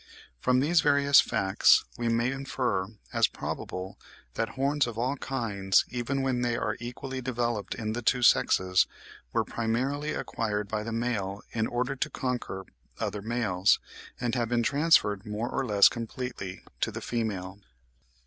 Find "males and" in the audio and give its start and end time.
13.21-14.33